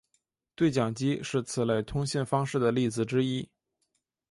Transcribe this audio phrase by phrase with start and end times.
[0.55, 3.47] 对讲机是此类通信方式的例子之一。